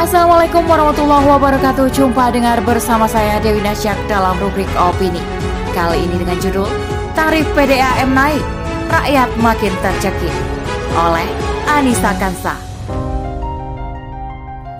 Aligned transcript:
Assalamualaikum 0.00 0.64
warahmatullahi 0.64 1.28
wabarakatuh. 1.28 1.92
Jumpa 1.92 2.32
dengar 2.32 2.56
bersama 2.64 3.04
saya 3.04 3.36
Dewi 3.36 3.60
Nasyak 3.60 4.00
dalam 4.08 4.32
rubrik 4.40 4.64
Opini. 4.72 5.20
Kali 5.76 6.08
ini 6.08 6.16
dengan 6.16 6.40
judul 6.40 6.64
Tarif 7.12 7.44
PDAM 7.52 8.08
naik, 8.08 8.40
rakyat 8.88 9.28
makin 9.44 9.68
tercekik 9.84 10.32
Oleh 10.96 11.28
Anissa 11.68 12.16
Kansa 12.16 12.56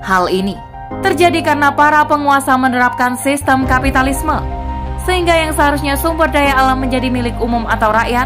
Hal 0.00 0.32
ini 0.32 0.56
terjadi 1.04 1.52
karena 1.52 1.68
para 1.68 2.00
penguasa 2.08 2.56
menerapkan 2.56 3.20
sistem 3.20 3.68
kapitalisme 3.68 4.40
Sehingga 5.04 5.36
yang 5.36 5.52
seharusnya 5.52 6.00
sumber 6.00 6.32
daya 6.32 6.56
alam 6.56 6.80
menjadi 6.80 7.12
milik 7.12 7.36
umum 7.44 7.68
atau 7.68 7.92
rakyat 7.92 8.24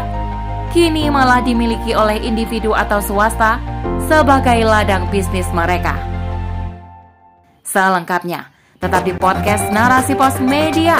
Kini 0.71 1.11
malah 1.11 1.43
dimiliki 1.43 1.91
oleh 1.91 2.23
individu 2.23 2.71
atau 2.71 3.03
swasta 3.03 3.59
sebagai 4.07 4.63
ladang 4.63 5.11
bisnis 5.11 5.47
mereka. 5.51 6.14
Selengkapnya, 7.75 8.55
tetap 8.79 9.03
di 9.03 9.11
podcast 9.11 9.67
Narasi 9.67 10.15
Pos 10.15 10.39
Media. 10.39 10.95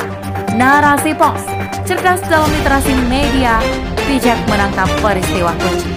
Narasi 0.60 1.16
Pos, 1.16 1.40
cerdas 1.88 2.20
dalam 2.28 2.52
literasi 2.52 2.92
media, 3.08 3.64
bijak 4.04 4.36
menangkap 4.52 4.84
peristiwa 5.00 5.56
kunci. 5.56 5.92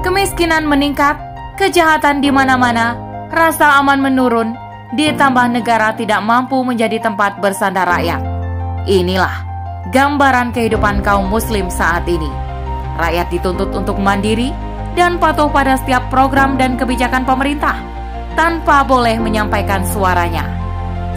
Kemiskinan 0.00 0.64
meningkat, 0.64 1.20
kejahatan 1.60 2.24
di 2.24 2.32
mana-mana, 2.32 2.96
rasa 3.28 3.76
aman 3.76 4.00
menurun, 4.00 4.56
ditambah 4.96 5.52
negara 5.52 5.92
tidak 6.00 6.24
mampu 6.24 6.64
menjadi 6.64 6.96
tempat 6.96 7.44
bersandar 7.44 7.84
rakyat. 7.84 8.24
Inilah 8.88 9.36
gambaran 9.92 10.56
kehidupan 10.56 11.04
kaum 11.04 11.28
muslim 11.28 11.68
saat 11.68 12.08
ini. 12.08 12.32
Rakyat 12.96 13.28
dituntut 13.28 13.68
untuk 13.76 14.00
mandiri, 14.00 14.69
dan 14.98 15.20
patuh 15.22 15.50
pada 15.50 15.78
setiap 15.78 16.10
program 16.10 16.58
dan 16.58 16.74
kebijakan 16.74 17.22
pemerintah 17.22 17.78
tanpa 18.34 18.82
boleh 18.86 19.18
menyampaikan 19.18 19.82
suaranya. 19.86 20.46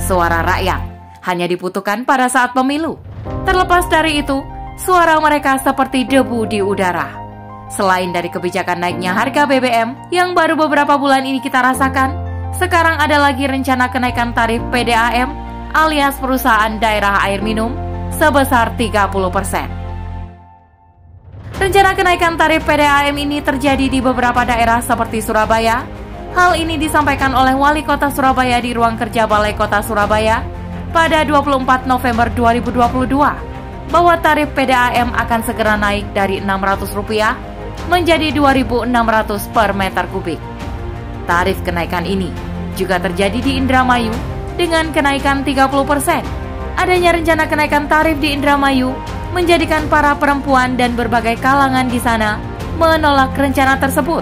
Suara 0.01 0.43
rakyat 0.43 0.81
hanya 1.23 1.47
dibutuhkan 1.47 2.03
pada 2.03 2.27
saat 2.27 2.51
pemilu. 2.51 2.99
Terlepas 3.47 3.87
dari 3.87 4.19
itu, 4.19 4.43
suara 4.75 5.17
mereka 5.23 5.55
seperti 5.63 6.03
debu 6.03 6.43
di 6.49 6.59
udara. 6.59 7.23
Selain 7.71 8.11
dari 8.11 8.29
kebijakan 8.29 8.83
naiknya 8.83 9.15
harga 9.15 9.47
BBM 9.49 10.13
yang 10.13 10.35
baru 10.37 10.53
beberapa 10.59 10.99
bulan 10.99 11.25
ini 11.25 11.39
kita 11.39 11.63
rasakan, 11.63 12.13
sekarang 12.59 13.01
ada 13.01 13.17
lagi 13.17 13.49
rencana 13.49 13.89
kenaikan 13.89 14.35
tarif 14.35 14.61
PDAM 14.69 15.31
alias 15.73 16.21
perusahaan 16.21 16.77
daerah 16.77 17.25
air 17.25 17.41
minum 17.41 17.73
sebesar 18.13 18.77
30 18.77 19.09
persen. 19.33 19.82
Rencana 21.63 21.95
kenaikan 21.95 22.35
tarif 22.35 22.67
PDAM 22.67 23.15
ini 23.15 23.39
terjadi 23.39 23.87
di 23.87 24.03
beberapa 24.03 24.43
daerah 24.43 24.83
seperti 24.83 25.23
Surabaya. 25.23 25.87
Hal 26.35 26.59
ini 26.59 26.75
disampaikan 26.75 27.31
oleh 27.31 27.55
Wali 27.55 27.87
Kota 27.87 28.11
Surabaya 28.11 28.59
di 28.59 28.75
ruang 28.75 28.99
kerja 28.99 29.23
Balai 29.23 29.55
Kota 29.55 29.79
Surabaya 29.79 30.43
pada 30.91 31.23
24 31.23 31.87
November 31.87 32.27
2022 32.35 33.15
bahwa 33.95 34.13
tarif 34.19 34.51
PDAM 34.51 35.15
akan 35.15 35.39
segera 35.47 35.79
naik 35.79 36.11
dari 36.11 36.43
Rp600 36.43 37.87
menjadi 37.87 38.35
Rp2.600 38.35 39.55
per 39.55 39.71
meter 39.71 40.03
kubik. 40.11 40.43
Tarif 41.23 41.63
kenaikan 41.63 42.03
ini 42.03 42.27
juga 42.75 42.99
terjadi 42.99 43.39
di 43.39 43.55
Indramayu 43.55 44.11
dengan 44.59 44.91
kenaikan 44.91 45.47
30 45.47 45.71
persen. 45.87 46.27
Adanya 46.75 47.15
rencana 47.15 47.47
kenaikan 47.47 47.87
tarif 47.87 48.19
di 48.19 48.35
Indramayu 48.35 49.12
menjadikan 49.33 49.89
para 49.89 50.13
perempuan 50.15 50.77
dan 50.77 50.93
berbagai 50.93 51.41
kalangan 51.41 51.89
di 51.89 51.97
sana 51.97 52.37
menolak 52.77 53.33
rencana 53.33 53.81
tersebut. 53.81 54.21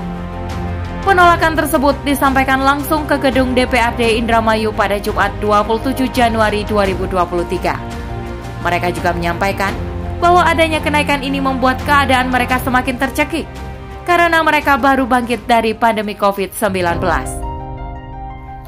Penolakan 1.01 1.57
tersebut 1.57 1.97
disampaikan 2.07 2.61
langsung 2.61 3.03
ke 3.09 3.17
gedung 3.19 3.51
DPRD 3.51 4.21
Indramayu 4.21 4.71
pada 4.71 5.01
Jumat 5.01 5.33
27 5.43 6.07
Januari 6.13 6.63
2023. 6.63 8.61
Mereka 8.61 8.87
juga 8.93 9.09
menyampaikan 9.11 9.73
bahwa 10.21 10.45
adanya 10.45 10.77
kenaikan 10.77 11.25
ini 11.25 11.41
membuat 11.41 11.81
keadaan 11.81 12.29
mereka 12.29 12.61
semakin 12.61 13.01
tercekik 13.01 13.49
karena 14.05 14.45
mereka 14.45 14.77
baru 14.77 15.09
bangkit 15.09 15.49
dari 15.49 15.73
pandemi 15.73 16.13
COVID-19. 16.13 17.01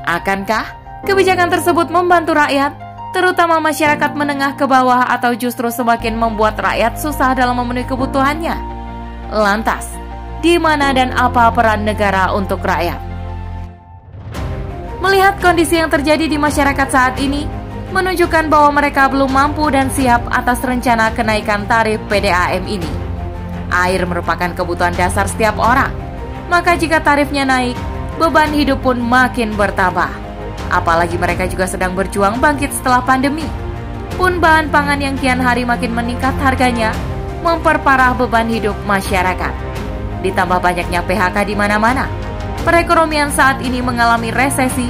Akankah 0.04 0.66
kebijakan 1.06 1.54
tersebut 1.54 1.94
membantu 1.94 2.34
rakyat 2.34 2.83
terutama 3.14 3.62
masyarakat 3.62 4.12
menengah 4.18 4.58
ke 4.58 4.66
bawah 4.66 5.06
atau 5.06 5.38
justru 5.38 5.70
semakin 5.70 6.18
membuat 6.18 6.58
rakyat 6.58 6.98
susah 6.98 7.38
dalam 7.38 7.54
memenuhi 7.62 7.86
kebutuhannya? 7.86 8.58
Lantas, 9.30 9.86
di 10.42 10.58
mana 10.58 10.90
dan 10.92 11.14
apa 11.14 11.54
peran 11.54 11.86
negara 11.86 12.34
untuk 12.34 12.66
rakyat? 12.66 12.98
Melihat 14.98 15.38
kondisi 15.38 15.78
yang 15.78 15.94
terjadi 15.94 16.26
di 16.26 16.42
masyarakat 16.42 16.88
saat 16.90 17.16
ini, 17.22 17.46
menunjukkan 17.94 18.50
bahwa 18.50 18.82
mereka 18.82 19.06
belum 19.06 19.30
mampu 19.30 19.70
dan 19.70 19.94
siap 19.94 20.26
atas 20.34 20.58
rencana 20.66 21.14
kenaikan 21.14 21.70
tarif 21.70 22.02
PDAM 22.10 22.66
ini. 22.66 22.90
Air 23.70 24.10
merupakan 24.10 24.50
kebutuhan 24.58 24.98
dasar 24.98 25.30
setiap 25.30 25.62
orang, 25.62 25.94
maka 26.50 26.74
jika 26.74 26.98
tarifnya 27.04 27.46
naik, 27.46 27.78
beban 28.18 28.50
hidup 28.56 28.82
pun 28.82 28.98
makin 28.98 29.54
bertambah. 29.54 30.23
Apalagi 30.74 31.22
mereka 31.22 31.46
juga 31.46 31.70
sedang 31.70 31.94
berjuang 31.94 32.42
bangkit 32.42 32.74
setelah 32.74 33.06
pandemi. 33.06 33.46
Pun 34.18 34.42
bahan 34.42 34.70
pangan 34.70 35.02
yang 35.02 35.16
kian 35.18 35.42
hari 35.42 35.66
makin 35.66 35.94
meningkat 35.94 36.34
harganya, 36.42 36.94
memperparah 37.42 38.18
beban 38.18 38.50
hidup 38.50 38.78
masyarakat. 38.86 39.54
Ditambah 40.24 40.60
banyaknya 40.64 41.04
PHK 41.04 41.38
di 41.46 41.56
mana-mana, 41.58 42.08
perekonomian 42.64 43.30
saat 43.30 43.60
ini 43.60 43.84
mengalami 43.84 44.32
resesi 44.32 44.88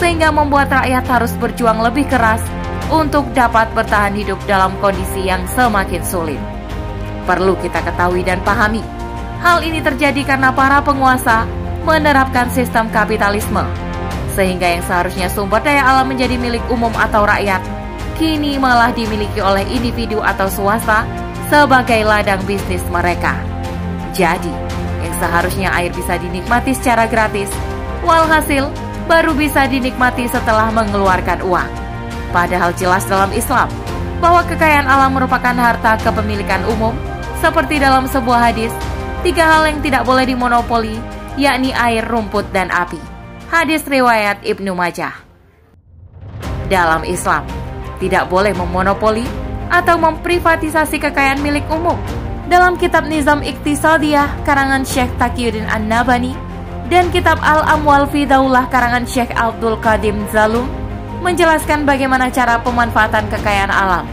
sehingga 0.00 0.34
membuat 0.34 0.72
rakyat 0.72 1.04
harus 1.06 1.32
berjuang 1.38 1.78
lebih 1.78 2.10
keras 2.10 2.42
untuk 2.90 3.24
dapat 3.32 3.70
bertahan 3.72 4.12
hidup 4.18 4.36
dalam 4.44 4.74
kondisi 4.82 5.24
yang 5.30 5.46
semakin 5.54 6.02
sulit. 6.02 6.40
Perlu 7.24 7.54
kita 7.62 7.80
ketahui 7.86 8.26
dan 8.26 8.42
pahami, 8.42 8.82
hal 9.40 9.62
ini 9.62 9.78
terjadi 9.78 10.26
karena 10.26 10.50
para 10.50 10.82
penguasa 10.82 11.46
menerapkan 11.86 12.50
sistem 12.50 12.90
kapitalisme 12.90 13.62
sehingga 14.32 14.64
yang 14.64 14.82
seharusnya 14.84 15.28
sumber 15.28 15.60
daya 15.60 15.84
alam 15.84 16.08
menjadi 16.08 16.36
milik 16.40 16.64
umum 16.72 16.92
atau 16.96 17.24
rakyat, 17.28 17.60
kini 18.16 18.56
malah 18.56 18.92
dimiliki 18.92 19.40
oleh 19.40 19.64
individu 19.68 20.20
atau 20.24 20.48
swasta 20.48 21.04
sebagai 21.52 22.00
ladang 22.04 22.40
bisnis 22.48 22.80
mereka. 22.88 23.36
Jadi, 24.16 24.52
yang 25.04 25.14
seharusnya 25.20 25.68
air 25.76 25.92
bisa 25.92 26.16
dinikmati 26.16 26.72
secara 26.72 27.04
gratis, 27.08 27.52
walhasil 28.04 28.68
baru 29.04 29.36
bisa 29.36 29.68
dinikmati 29.68 30.28
setelah 30.28 30.72
mengeluarkan 30.72 31.44
uang. 31.44 31.70
Padahal 32.32 32.72
jelas 32.72 33.04
dalam 33.04 33.28
Islam 33.36 33.68
bahwa 34.24 34.40
kekayaan 34.48 34.88
alam 34.88 35.12
merupakan 35.12 35.52
harta 35.52 36.00
kepemilikan 36.00 36.64
umum, 36.72 36.96
seperti 37.44 37.82
dalam 37.82 38.08
sebuah 38.08 38.48
hadis, 38.48 38.72
tiga 39.26 39.44
hal 39.44 39.68
yang 39.68 39.82
tidak 39.82 40.06
boleh 40.06 40.24
dimonopoli, 40.24 40.96
yakni 41.36 41.74
air, 41.74 42.06
rumput, 42.06 42.48
dan 42.54 42.70
api. 42.70 43.11
Hadis 43.52 43.84
riwayat 43.84 44.40
Ibnu 44.48 44.72
Majah. 44.72 45.12
Dalam 46.72 47.04
Islam, 47.04 47.44
tidak 48.00 48.32
boleh 48.32 48.56
memonopoli 48.56 49.28
atau 49.68 50.00
memprivatisasi 50.00 50.96
kekayaan 50.96 51.44
milik 51.44 51.68
umum. 51.68 52.00
Dalam 52.48 52.80
kitab 52.80 53.04
Nizam 53.04 53.44
Iktisadiyah 53.44 54.40
karangan 54.48 54.88
Syekh 54.88 55.12
Taqiyuddin 55.20 55.68
An-Nabani 55.68 56.32
dan 56.88 57.12
kitab 57.12 57.36
Al-Amwal 57.44 58.08
fi 58.08 58.24
Daulah 58.24 58.72
karangan 58.72 59.04
Syekh 59.04 59.36
Abdul 59.36 59.76
Qadim 59.84 60.24
Zalum 60.32 60.64
menjelaskan 61.20 61.84
bagaimana 61.84 62.32
cara 62.32 62.56
pemanfaatan 62.64 63.28
kekayaan 63.28 63.68
alam. 63.68 64.08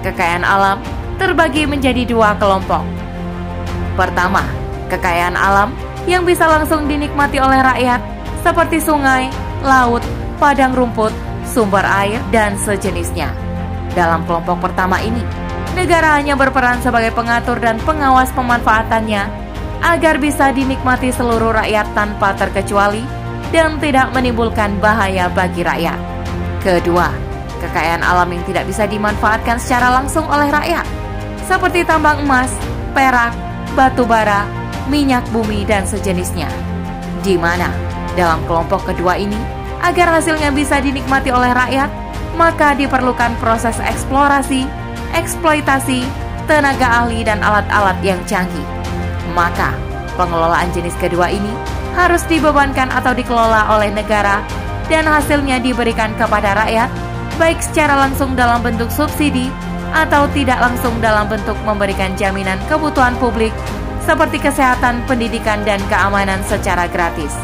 Kekayaan 0.00 0.48
alam 0.48 0.80
terbagi 1.20 1.68
menjadi 1.68 2.08
dua 2.08 2.40
kelompok. 2.40 2.80
Pertama, 4.00 4.48
kekayaan 4.88 5.36
alam 5.36 5.76
yang 6.08 6.24
bisa 6.24 6.48
langsung 6.48 6.88
dinikmati 6.88 7.36
oleh 7.36 7.60
rakyat 7.60 8.17
seperti 8.42 8.78
sungai, 8.82 9.28
laut, 9.62 10.02
padang 10.38 10.72
rumput, 10.74 11.10
sumber 11.48 11.82
air, 11.84 12.22
dan 12.30 12.54
sejenisnya. 12.60 13.32
Dalam 13.96 14.22
kelompok 14.28 14.70
pertama 14.70 15.02
ini, 15.02 15.22
negara 15.74 16.18
hanya 16.18 16.38
berperan 16.38 16.78
sebagai 16.84 17.10
pengatur 17.14 17.58
dan 17.58 17.80
pengawas 17.82 18.30
pemanfaatannya 18.36 19.26
agar 19.82 20.18
bisa 20.18 20.50
dinikmati 20.50 21.14
seluruh 21.14 21.54
rakyat 21.54 21.86
tanpa 21.94 22.34
terkecuali 22.34 23.02
dan 23.54 23.78
tidak 23.80 24.10
menimbulkan 24.12 24.76
bahaya 24.82 25.30
bagi 25.32 25.64
rakyat. 25.64 25.98
Kedua, 26.60 27.08
kekayaan 27.62 28.02
alam 28.02 28.28
yang 28.30 28.44
tidak 28.44 28.68
bisa 28.68 28.84
dimanfaatkan 28.84 29.56
secara 29.58 29.98
langsung 30.02 30.26
oleh 30.26 30.50
rakyat, 30.50 30.86
seperti 31.46 31.86
tambang 31.86 32.20
emas, 32.22 32.50
perak, 32.92 33.32
batu 33.72 34.04
bara, 34.04 34.44
minyak 34.90 35.24
bumi, 35.30 35.64
dan 35.64 35.86
sejenisnya, 35.86 36.50
di 37.22 37.38
mana 37.38 37.70
dalam 38.18 38.42
kelompok 38.50 38.82
kedua 38.90 39.14
ini, 39.14 39.38
agar 39.78 40.18
hasilnya 40.18 40.50
bisa 40.50 40.82
dinikmati 40.82 41.30
oleh 41.30 41.54
rakyat, 41.54 41.86
maka 42.34 42.74
diperlukan 42.74 43.38
proses 43.38 43.78
eksplorasi, 43.78 44.66
eksploitasi, 45.14 46.02
tenaga 46.50 47.06
ahli 47.06 47.22
dan 47.22 47.38
alat-alat 47.38 47.94
yang 48.02 48.18
canggih. 48.26 48.66
Maka, 49.38 49.70
pengelolaan 50.18 50.74
jenis 50.74 50.98
kedua 50.98 51.30
ini 51.30 51.54
harus 51.94 52.26
dibebankan 52.26 52.90
atau 52.90 53.14
dikelola 53.14 53.70
oleh 53.74 53.94
negara 53.94 54.42
dan 54.90 55.06
hasilnya 55.06 55.62
diberikan 55.62 56.10
kepada 56.18 56.58
rakyat, 56.58 56.90
baik 57.38 57.62
secara 57.62 57.94
langsung 58.08 58.34
dalam 58.34 58.58
bentuk 58.64 58.90
subsidi 58.90 59.46
atau 59.94 60.26
tidak 60.36 60.58
langsung 60.60 60.94
dalam 61.00 61.30
bentuk 61.30 61.56
memberikan 61.64 62.12
jaminan 62.18 62.58
kebutuhan 62.66 63.16
publik 63.16 63.54
seperti 64.08 64.40
kesehatan, 64.40 65.04
pendidikan, 65.04 65.60
dan 65.68 65.80
keamanan 65.92 66.40
secara 66.48 66.88
gratis. 66.88 67.36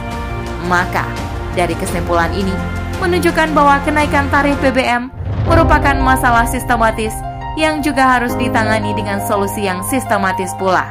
Maka, 0.65 1.05
dari 1.53 1.77
kesimpulan 1.77 2.33
ini, 2.33 2.55
menunjukkan 2.99 3.53
bahwa 3.53 3.81
kenaikan 3.85 4.27
tarif 4.33 4.57
BBM 4.65 5.13
merupakan 5.45 5.97
masalah 6.01 6.49
sistematis 6.49 7.13
yang 7.55 7.85
juga 7.85 8.19
harus 8.19 8.35
ditangani 8.35 8.97
dengan 8.97 9.23
solusi 9.23 9.69
yang 9.69 9.85
sistematis 9.87 10.51
pula, 10.59 10.89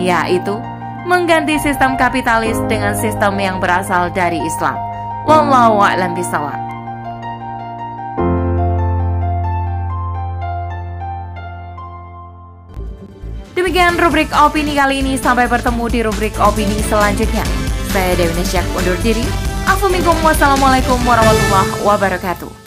yaitu 0.00 0.56
mengganti 1.04 1.58
sistem 1.58 1.98
kapitalis 1.98 2.56
dengan 2.70 2.94
sistem 2.96 3.36
yang 3.36 3.56
berasal 3.58 4.08
dari 4.14 4.38
Islam. 4.40 4.78
Wallahu 5.28 5.82
a'lam 5.82 6.16
bishawab. 6.16 6.56
Demikian 13.52 14.00
rubrik 14.00 14.32
opini 14.32 14.74
kali 14.74 15.04
ini. 15.04 15.14
Sampai 15.20 15.46
bertemu 15.46 15.84
di 15.92 16.00
rubrik 16.00 16.34
opini 16.40 16.80
selanjutnya. 16.88 17.69
Saya 17.90 18.14
Dewi 18.14 18.30
Nesyak 18.38 18.62
undur 18.78 18.94
diri. 19.02 19.26
Assalamualaikum 19.66 20.94
warahmatullahi 21.02 21.82
wabarakatuh. 21.82 22.59